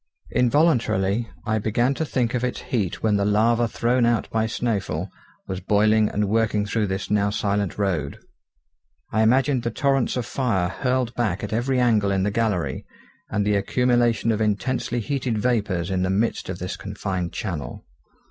Involuntarily 0.33 1.29
I 1.45 1.59
began 1.59 1.93
to 1.93 2.05
think 2.05 2.33
of 2.33 2.43
its 2.43 2.61
heat 2.61 3.03
when 3.03 3.17
the 3.17 3.23
lava 3.23 3.67
thrown 3.67 4.03
out 4.07 4.27
by 4.31 4.47
Snæfell 4.47 5.09
was 5.47 5.59
boiling 5.59 6.09
and 6.09 6.27
working 6.27 6.65
through 6.65 6.87
this 6.87 7.11
now 7.11 7.29
silent 7.29 7.77
road. 7.77 8.17
I 9.11 9.21
imagined 9.21 9.61
the 9.61 9.69
torrents 9.69 10.17
of 10.17 10.25
fire 10.25 10.69
hurled 10.69 11.13
back 11.13 11.43
at 11.43 11.53
every 11.53 11.79
angle 11.79 12.09
in 12.09 12.23
the 12.23 12.31
gallery, 12.31 12.83
and 13.29 13.45
the 13.45 13.53
accumulation 13.55 14.31
of 14.31 14.41
intensely 14.41 15.01
heated 15.01 15.37
vapours 15.37 15.91
in 15.91 16.01
the 16.01 16.09
midst 16.09 16.49
of 16.49 16.57
this 16.57 16.77
confined 16.77 17.31
channel. 17.31 17.85